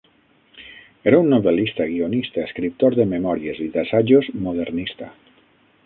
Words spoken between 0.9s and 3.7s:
Era un novel·lista, guionista, escriptor de memòries